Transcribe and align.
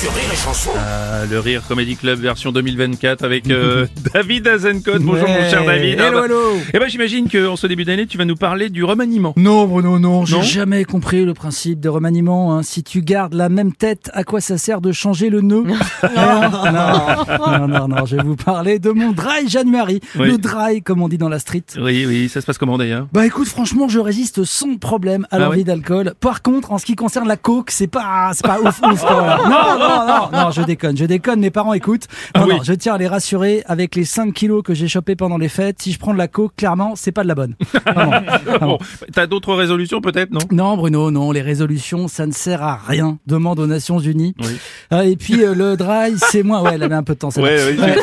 sur 0.00 0.12
Rire 0.12 0.24
et 0.32 0.36
Chanson. 0.36 0.70
Ah, 0.76 1.24
le 1.30 1.38
Rire 1.38 1.62
Comedy 1.66 1.96
Club 1.96 2.18
version 2.18 2.50
2024 2.52 3.24
avec 3.24 3.48
euh, 3.50 3.86
David 4.12 4.46
Azencote. 4.48 5.00
Bonjour 5.02 5.28
mon 5.28 5.48
cher 5.48 5.64
David. 5.64 5.98
Hello, 6.00 6.18
bah, 6.20 6.24
hello. 6.26 6.40
eh 6.72 6.78
ben, 6.78 6.88
j'imagine 6.88 7.28
qu'en 7.30 7.56
ce 7.56 7.66
début 7.66 7.84
d'année, 7.84 8.06
tu 8.06 8.18
vas 8.18 8.24
nous 8.24 8.34
parler 8.36 8.68
du 8.70 8.82
remaniement. 8.84 9.32
Non, 9.36 9.66
Bruno, 9.66 9.98
non, 9.98 10.24
j'ai 10.24 10.42
jamais 10.42 10.84
compris 10.84 11.24
le 11.24 11.32
principe 11.32 11.80
de 11.80 11.88
remaniement. 11.88 12.54
hein. 12.56 12.62
Si 12.62 12.82
tu 12.82 13.02
gardes 13.02 13.34
la 13.34 13.48
même 13.48 13.72
tête, 13.72 14.10
à 14.14 14.24
quoi 14.24 14.40
ça 14.40 14.58
sert 14.58 14.80
de 14.80 14.90
changer 14.92 15.30
le 15.30 15.40
nœud? 15.40 15.64
Non, 15.64 15.74
non, 16.72 17.58
non, 17.58 17.68
non, 17.68 17.88
non, 17.88 18.04
je 18.06 18.16
vais 18.16 18.22
vous 18.22 18.36
parler 18.36 18.78
de 18.78 18.90
mon 18.90 19.12
dry 19.12 19.48
January. 19.48 20.00
Oui. 20.18 20.28
Le 20.28 20.38
dry, 20.38 20.82
comme 20.82 21.02
on 21.02 21.08
dit 21.08 21.18
dans 21.18 21.28
la 21.28 21.38
street. 21.38 21.64
Oui, 21.80 22.04
oui, 22.06 22.28
ça 22.28 22.40
se 22.40 22.46
passe 22.46 22.58
comment 22.58 22.76
d'ailleurs? 22.78 23.06
Bah 23.12 23.24
écoute, 23.26 23.48
franchement, 23.48 23.88
je 23.88 24.00
résiste 24.00 24.44
sans 24.44 24.76
problème 24.76 25.26
à 25.30 25.36
Ah 25.36 25.38
l'envie 25.38 25.64
d'alcool. 25.64 26.14
Par 26.20 26.42
contre, 26.42 26.72
en 26.72 26.78
ce 26.78 26.84
qui 26.84 26.96
concerne 26.96 27.28
la 27.28 27.36
coke, 27.36 27.70
c'est 27.70 27.86
pas, 27.86 28.30
c'est 28.34 28.44
pas 28.44 28.58
ouf, 28.60 28.80
ouf. 28.82 29.00
quoi. 29.00 29.38
Non, 29.54 29.78
non, 29.78 29.83
non, 29.88 30.30
non, 30.44 30.50
je 30.50 30.62
déconne, 30.62 30.96
je 30.96 31.04
déconne. 31.04 31.40
Mes 31.40 31.50
parents 31.50 31.72
écoutent. 31.74 32.06
Non, 32.34 32.42
Ah 32.42 32.44
oui. 32.48 32.54
non, 32.56 32.62
je 32.62 32.72
tiens 32.72 32.94
à 32.94 32.98
les 32.98 33.06
rassurer. 33.08 33.62
Avec 33.66 33.94
les 33.96 34.04
5 34.04 34.32
kilos 34.32 34.62
que 34.62 34.74
j'ai 34.74 34.88
chopés 34.88 35.16
pendant 35.16 35.38
les 35.38 35.48
fêtes, 35.48 35.80
si 35.82 35.92
je 35.92 35.98
prends 35.98 36.12
de 36.12 36.18
la 36.18 36.28
coke, 36.28 36.52
clairement, 36.56 36.94
c'est 36.96 37.12
pas 37.12 37.22
de 37.22 37.28
la 37.28 37.34
bonne. 37.34 37.54
Bon, 38.60 38.78
T'as 39.12 39.26
d'autres 39.26 39.54
résolutions 39.54 40.00
peut-être, 40.00 40.30
non? 40.30 40.40
Non, 40.50 40.76
Bruno, 40.76 41.10
non, 41.10 41.32
les 41.32 41.42
résolutions, 41.42 42.08
ça 42.08 42.26
ne 42.26 42.32
sert 42.32 42.62
à 42.62 42.76
rien. 42.86 43.18
Demande 43.26 43.58
aux 43.60 43.66
Nations 43.66 43.98
Unies. 43.98 44.34
Oui. 44.40 44.56
Ah, 44.90 45.04
et 45.04 45.16
puis 45.16 45.42
euh, 45.44 45.54
le 45.54 45.76
dry, 45.76 46.14
c'est 46.16 46.42
moi. 46.42 46.62
Ouais, 46.62 46.72
elle 46.74 46.82
avait 46.82 46.94
un 46.94 47.02
peu 47.02 47.14
de 47.14 47.18
temps. 47.18 47.30
c'est 47.30 47.40
Ouais, 47.42 47.56
oui, 47.72 47.78
Ouais, 47.78 47.94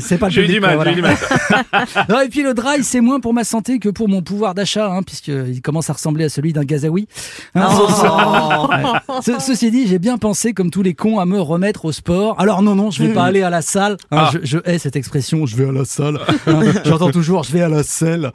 c'est- 0.00 0.18
pas 0.18 0.26
le 0.26 0.32
J'ai 0.32 0.44
eu 0.44 0.46
du 0.48 0.60
mal, 0.60 0.76
quoi, 0.76 0.84
j'ai 0.84 0.92
eu 0.92 0.94
du 0.96 1.02
mal. 1.02 1.16
Non, 2.08 2.20
et 2.20 2.28
puis 2.28 2.42
le 2.42 2.54
dry, 2.54 2.82
c'est 2.82 3.00
moins 3.00 3.20
pour 3.20 3.32
ma 3.34 3.44
santé 3.44 3.78
que 3.78 3.88
pour 3.88 4.08
mon 4.08 4.22
pouvoir 4.22 4.54
d'achat, 4.54 4.90
hein, 4.92 5.02
puisqu'il 5.02 5.60
commence 5.62 5.88
à 5.90 5.92
ressembler 5.94 6.24
à 6.24 6.28
celui 6.28 6.52
d'un 6.52 6.64
gazaoui. 6.64 7.06
Hein, 7.54 7.68
ouais. 8.70 9.20
Ce- 9.22 9.38
ceci 9.40 9.70
dit, 9.70 9.86
j'ai 9.86 9.98
bien 9.98 10.18
pensé, 10.18 10.41
comme 10.52 10.70
tous 10.72 10.82
les 10.82 10.94
cons, 10.94 11.20
à 11.20 11.26
me 11.26 11.40
remettre 11.40 11.84
au 11.84 11.92
sport. 11.92 12.34
Alors 12.40 12.60
non, 12.62 12.74
non, 12.74 12.90
je 12.90 13.04
vais 13.04 13.12
pas 13.12 13.24
aller 13.24 13.42
à 13.42 13.50
la 13.50 13.62
salle. 13.62 13.96
Hein, 14.10 14.24
Ah. 14.26 14.30
je, 14.32 14.38
je 14.42 14.58
hais 14.64 14.78
cette 14.78 14.96
expression, 14.96 15.46
je 15.46 15.54
vais 15.56 15.68
à 15.68 15.72
la 15.72 15.84
salle. 15.84 16.18
Hein, 16.48 16.60
J'entends 16.84 17.10
toujours, 17.12 17.44
je 17.44 17.52
vais 17.52 17.62
à 17.62 17.68
la 17.68 17.84
selle. 17.84 18.32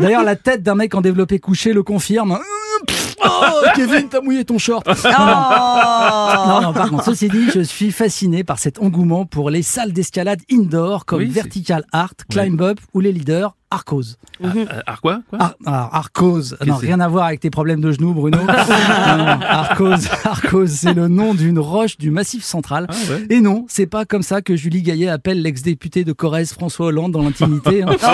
D'ailleurs, 0.00 0.24
la 0.24 0.36
tête 0.36 0.62
d'un 0.64 0.74
mec 0.74 0.94
en 0.94 1.00
développé 1.00 1.38
couché 1.38 1.72
le 1.72 1.82
confirme. 1.82 2.38
Pff, 2.86 3.06
Oh, 3.22 3.54
Kevin, 3.76 4.08
t'as 4.08 4.22
mouillé 4.22 4.44
ton 4.46 4.56
short. 4.58 4.86
Non, 4.86 4.94
non. 4.94 6.60
Non, 6.62 6.72
par 6.72 6.88
contre, 6.88 7.04
ceci 7.04 7.28
dit, 7.28 7.50
je 7.54 7.60
suis 7.60 7.92
fasciné 7.92 8.44
par 8.44 8.58
cet 8.58 8.80
engouement 8.80 9.26
pour 9.26 9.50
les 9.50 9.62
salles 9.62 9.92
d'escalade 9.92 10.40
indoor 10.50 11.04
comme 11.04 11.18
Oui, 11.18 11.26
Vertical 11.28 11.84
Art, 11.92 12.14
Climb 12.30 12.60
Up 12.62 12.80
ou 12.94 13.00
les 13.00 13.12
leaders 13.12 13.54
Arcos. 13.72 14.02
Ah, 14.42 14.96
quoi, 15.00 15.20
quoi 15.30 15.38
Ar 15.38 15.54
alors, 15.64 15.94
Arcos, 15.94 16.40
non, 16.66 16.74
rien 16.76 16.98
à 16.98 17.06
voir 17.08 17.26
avec 17.26 17.38
tes 17.40 17.50
problèmes 17.50 17.80
de 17.80 17.92
genoux, 17.92 18.12
Bruno. 18.14 18.38
Non, 18.46 19.16
non, 19.18 19.38
Arcos, 19.42 20.06
Arcos, 20.24 20.66
c'est 20.66 20.92
le 20.94 21.06
nom 21.08 21.34
d'une 21.34 21.58
roche 21.58 21.96
du 21.96 22.10
Massif 22.10 22.42
central. 22.44 22.86
Ah, 22.88 22.94
ouais. 23.10 23.26
Et 23.30 23.40
non, 23.40 23.66
c'est 23.68 23.86
pas 23.86 24.04
comme 24.04 24.22
ça 24.22 24.42
que 24.42 24.56
Julie 24.56 24.82
Gaillet 24.82 25.08
appelle 25.08 25.42
l'ex-député 25.42 26.04
de 26.04 26.12
Corrèze 26.12 26.52
François 26.52 26.86
Hollande 26.86 27.12
dans 27.12 27.22
l'intimité. 27.22 27.82
hein. 27.82 27.90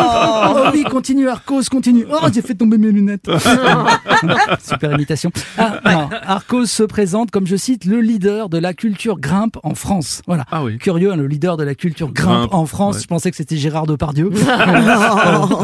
Oh 0.48 0.68
oui, 0.72 0.84
continue 0.84 1.28
Arcos, 1.28 1.62
continue. 1.70 2.06
Oh, 2.10 2.26
j'ai 2.32 2.42
fait 2.42 2.54
tomber 2.54 2.76
mes 2.78 2.90
lunettes. 2.92 3.28
Super 4.62 4.92
imitation. 4.92 5.30
Ah, 5.58 5.80
non, 5.84 6.08
Arcos 6.22 6.66
se 6.66 6.82
présente 6.82 7.30
comme, 7.30 7.46
je 7.46 7.56
cite, 7.56 7.84
le 7.84 8.00
leader 8.00 8.48
de 8.48 8.58
la 8.58 8.74
culture 8.74 9.18
grimpe 9.18 9.56
en 9.62 9.74
France. 9.74 10.22
Voilà. 10.26 10.44
Ah 10.50 10.62
oui. 10.64 10.78
Curieux, 10.78 11.12
hein, 11.12 11.16
le 11.16 11.26
leader 11.26 11.56
de 11.56 11.64
la 11.64 11.74
culture 11.74 12.12
grimpe, 12.12 12.40
Grimpe, 12.50 12.54
en 12.54 12.66
France. 12.66 12.96
ouais. 12.96 13.02
Je 13.02 13.06
pensais 13.06 13.30
que 13.30 13.36
c'était 13.36 13.56
Gérard 13.56 13.86
Depardieu. 13.86 14.30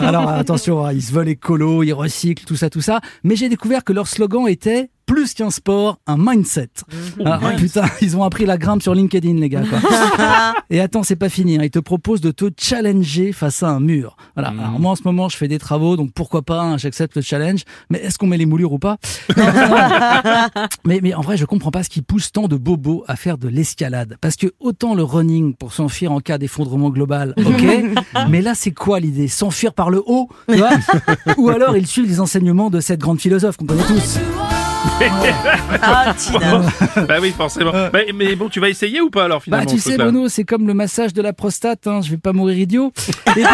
Alors, 0.02 0.28
attention, 0.28 0.84
hein, 0.84 0.92
ils 0.92 1.02
se 1.02 1.12
veulent 1.12 1.28
écolo, 1.28 1.82
ils 1.82 1.92
recyclent, 1.92 2.44
tout 2.44 2.56
ça, 2.56 2.70
tout 2.70 2.80
ça. 2.80 3.00
Mais 3.24 3.36
j'ai 3.36 3.48
découvert 3.48 3.84
que 3.84 3.92
leur 3.92 4.06
slogan 4.06 4.46
était 4.48 4.90
plus 5.06 5.34
qu'un 5.34 5.50
sport, 5.50 5.98
un 6.06 6.16
mindset. 6.18 6.68
Ah, 7.24 7.38
putain, 7.56 7.84
ils 8.00 8.16
ont 8.16 8.22
appris 8.24 8.46
la 8.46 8.56
grimpe 8.58 8.82
sur 8.82 8.94
LinkedIn, 8.94 9.34
les 9.34 9.48
gars. 9.48 9.62
Quoi. 9.68 9.78
Et 10.70 10.80
attends, 10.80 11.02
c'est 11.02 11.16
pas 11.16 11.28
fini. 11.28 11.56
hein, 11.58 11.62
Ils 11.64 11.70
te 11.70 11.78
proposent 11.78 12.20
de 12.20 12.30
te 12.30 12.46
challenger 12.58 13.32
face 13.32 13.62
à 13.62 13.68
un 13.68 13.80
mur. 13.80 14.16
Voilà. 14.34 14.50
Alors 14.58 14.78
moi, 14.80 14.92
en 14.92 14.96
ce 14.96 15.02
moment, 15.04 15.28
je 15.28 15.36
fais 15.36 15.48
des 15.48 15.58
travaux, 15.58 15.96
donc 15.96 16.12
pourquoi 16.14 16.42
pas 16.42 16.60
hein, 16.62 16.78
J'accepte 16.78 17.16
le 17.16 17.22
challenge. 17.22 17.62
Mais 17.90 17.98
est-ce 17.98 18.18
qu'on 18.18 18.26
met 18.26 18.38
les 18.38 18.46
moulures 18.46 18.72
ou 18.72 18.78
pas 18.78 18.96
mais, 20.84 21.00
mais 21.02 21.14
en 21.14 21.20
vrai, 21.20 21.36
je 21.36 21.44
comprends 21.44 21.70
pas 21.70 21.82
ce 21.82 21.88
qui 21.90 22.02
pousse 22.02 22.32
tant 22.32 22.48
de 22.48 22.56
bobos 22.56 23.04
à 23.08 23.16
faire 23.16 23.38
de 23.38 23.48
l'escalade. 23.48 24.16
Parce 24.20 24.36
que 24.36 24.46
autant 24.60 24.94
le 24.94 25.02
running 25.02 25.54
pour 25.54 25.72
s'enfuir 25.72 26.12
en 26.12 26.20
cas 26.20 26.38
d'effondrement 26.38 26.90
global, 26.90 27.34
ok. 27.36 27.64
mais 28.28 28.40
là, 28.40 28.54
c'est 28.54 28.72
quoi 28.72 29.00
l'idée? 29.00 29.28
S'enfuir 29.28 29.74
par 29.74 29.90
le 29.90 30.02
haut, 30.06 30.28
tu 30.48 30.56
vois? 30.56 30.70
Ou 31.36 31.48
alors 31.48 31.76
ils 31.76 31.86
suivent 31.86 32.08
les 32.08 32.20
enseignements 32.20 32.70
de 32.70 32.80
cette 32.80 33.00
grande 33.00 33.20
philosophe 33.20 33.56
qu'on 33.56 33.66
connaît 33.66 33.84
tous. 33.84 34.18
Ah, 35.82 36.14
Tina. 36.16 36.62
Bah 37.08 37.16
oui, 37.20 37.32
forcément. 37.36 37.72
Bah, 37.72 38.00
mais 38.14 38.34
bon, 38.36 38.48
tu 38.48 38.60
vas 38.60 38.68
essayer 38.68 39.00
ou 39.00 39.10
pas 39.10 39.24
alors 39.24 39.38
Bah, 39.38 39.42
finalement 39.62 39.70
tu 39.72 39.78
ce 39.78 39.90
sais, 39.90 39.96
Bruno, 39.96 40.28
c'est 40.28 40.44
comme 40.44 40.66
le 40.66 40.74
massage 40.74 41.12
de 41.12 41.22
la 41.22 41.32
prostate, 41.32 41.86
hein, 41.86 42.00
je 42.02 42.10
vais 42.10 42.16
pas 42.18 42.32
mourir 42.32 42.58
idiot. 42.58 42.92
Et 43.28 43.32
puis, 43.42 43.44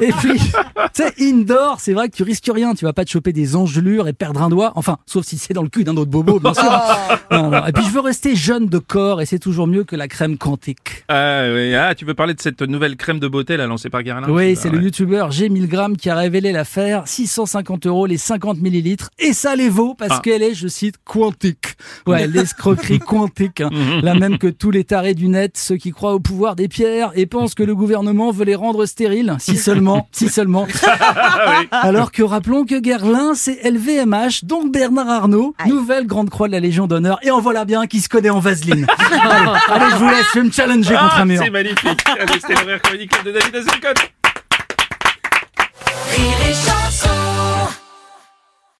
et 0.00 0.12
puis 0.12 0.38
tu 0.38 0.50
sais, 0.92 1.12
indoor, 1.20 1.80
c'est 1.80 1.92
vrai 1.92 2.08
que 2.08 2.16
tu 2.16 2.22
risques 2.22 2.50
rien, 2.52 2.74
tu 2.74 2.84
vas 2.84 2.92
pas 2.92 3.04
te 3.04 3.10
choper 3.10 3.32
des 3.32 3.56
engelures 3.56 4.08
et 4.08 4.12
perdre 4.12 4.42
un 4.42 4.48
doigt, 4.48 4.72
enfin, 4.76 4.98
sauf 5.06 5.24
si 5.24 5.38
c'est 5.38 5.54
dans 5.54 5.62
le 5.62 5.68
cul 5.68 5.84
d'un 5.84 5.96
autre 5.96 6.10
bobo, 6.10 6.38
bien 6.40 6.54
sûr. 6.54 6.70
Non, 7.30 7.50
non. 7.50 7.66
Et 7.66 7.72
puis, 7.72 7.84
je 7.84 7.90
veux 7.90 8.00
rester 8.00 8.34
jeune 8.36 8.66
de 8.66 8.78
corps, 8.78 9.20
et 9.20 9.26
c'est 9.26 9.38
toujours 9.38 9.66
mieux 9.66 9.84
que 9.84 9.96
la 9.96 10.08
crème 10.08 10.38
quantique. 10.38 11.04
Ah, 11.08 11.42
oui. 11.52 11.74
ah, 11.74 11.94
tu 11.94 12.04
veux 12.04 12.14
parler 12.14 12.34
de 12.34 12.40
cette 12.40 12.62
nouvelle 12.62 12.96
crème 12.96 13.18
de 13.20 13.28
beauté 13.28 13.56
là 13.56 13.66
lancée 13.66 13.90
par 13.90 14.02
Guérin 14.02 14.22
Oui, 14.28 14.56
c'est 14.56 14.70
le 14.70 14.80
youtubeur 14.82 15.30
G1000 15.30 15.96
qui 15.96 16.10
a 16.10 16.14
révélé 16.16 16.52
l'affaire, 16.52 17.06
650 17.06 17.86
euros 17.86 18.06
les 18.06 18.16
50 18.18 18.58
millilitres, 18.60 19.10
et 19.18 19.32
ça 19.32 19.56
les 19.56 19.68
vaut 19.68 19.94
parce 19.94 20.14
Ah. 20.16 20.20
qu'elle 20.22 20.42
est, 20.42 20.54
je 20.54 20.68
cite, 20.68 20.96
quantique. 21.04 21.76
Ouais, 22.06 22.26
l'escroquerie 22.28 22.98
quantique, 22.98 23.60
hein. 23.60 23.70
Mhm. 23.72 24.00
la 24.02 24.14
même 24.14 24.38
que 24.38 24.46
tous 24.48 24.70
les 24.70 24.84
tarés 24.84 25.14
du 25.14 25.28
net, 25.28 25.56
ceux 25.56 25.76
qui 25.76 25.90
croient 25.90 26.14
au 26.14 26.20
pouvoir 26.20 26.56
des 26.56 26.68
pierres 26.68 27.10
et 27.14 27.26
pensent 27.26 27.54
que 27.54 27.62
le 27.62 27.74
gouvernement 27.74 28.30
veut 28.30 28.44
les 28.44 28.54
rendre 28.54 28.86
stériles, 28.86 29.36
si 29.38 29.56
seulement, 29.56 29.87
si 30.12 30.28
seulement. 30.28 30.66
Alors 31.70 32.12
que 32.12 32.22
rappelons 32.22 32.64
que 32.64 32.78
Guerlain, 32.78 33.32
c'est 33.34 33.60
LVMH, 33.68 34.44
donc 34.44 34.72
Bernard 34.72 35.08
Arnault, 35.08 35.54
nouvelle 35.66 36.06
grande 36.06 36.30
croix 36.30 36.46
de 36.48 36.52
la 36.52 36.60
Légion 36.60 36.86
d'honneur, 36.86 37.18
et 37.22 37.30
en 37.30 37.40
voilà 37.40 37.64
bien 37.64 37.86
qui 37.86 38.00
se 38.00 38.08
connaît 38.08 38.30
en 38.30 38.40
vaseline. 38.40 38.86
allez, 39.10 39.50
allez, 39.68 39.90
je 39.90 39.96
vous 39.96 40.08
laisse, 40.08 40.26
je 40.34 40.38
vais 40.40 40.46
me 40.46 40.52
challenger 40.52 40.94
contre 40.94 41.14
Ah, 41.16 41.22
un 41.22 41.24
mur. 41.24 41.40
c'est 41.42 41.50
magnifique. 41.50 42.04
Allez, 42.20 42.40
c'était 42.40 42.54
le 42.64 42.72
Rire 42.72 42.82
Comedy 42.82 43.06
Club 43.08 43.24
de 43.26 43.32
David 43.38 43.56
Azencote. 43.56 44.10